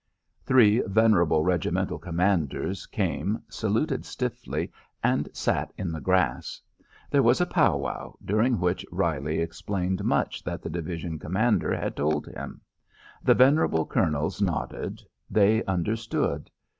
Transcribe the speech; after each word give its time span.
Three 0.47 0.79
venerable 0.87 1.43
regimental 1.43 1.99
commanders 1.99 2.87
came, 2.87 3.43
saluted 3.49 4.03
stiffly 4.03 4.71
and 5.03 5.29
sat 5.31 5.71
in 5.77 5.91
the 5.91 6.01
grass. 6.01 6.59
There 7.11 7.21
was 7.21 7.39
a 7.39 7.45
pow 7.45 7.77
wow, 7.77 8.15
during 8.25 8.57
which 8.59 8.83
Reilly 8.91 9.37
explained 9.39 10.03
much 10.03 10.43
that 10.43 10.63
the 10.63 10.71
Division 10.71 11.19
Commander 11.19 11.75
had 11.75 11.95
told 11.97 12.25
him. 12.25 12.61
The 13.21 13.35
venerable 13.35 13.85
Colonels 13.85 14.41
nodded; 14.41 15.03
they 15.29 15.63
understood. 15.65 16.49